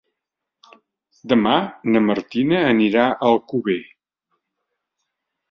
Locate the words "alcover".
3.29-3.79